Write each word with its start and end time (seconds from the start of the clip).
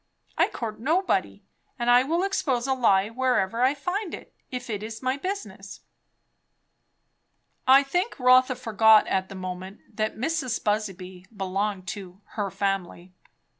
I 0.35 0.47
court 0.47 0.79
nobody. 0.79 1.43
And 1.77 1.87
I 1.91 2.01
will 2.01 2.23
expose 2.23 2.65
a 2.65 2.73
lie 2.73 3.09
wherever 3.09 3.61
I 3.61 3.75
find 3.75 4.15
it, 4.15 4.33
if 4.49 4.67
it's 4.67 5.03
my 5.03 5.15
business." 5.15 5.81
I 7.67 7.83
think 7.83 8.19
Rotha 8.19 8.55
forgot 8.55 9.05
at 9.05 9.29
the 9.29 9.35
moment 9.35 9.95
that 9.95 10.17
Mrs. 10.17 10.63
Busby 10.63 11.27
belonged 11.37 11.87
to 11.89 12.19
"her 12.29 12.49
family." 12.49 13.13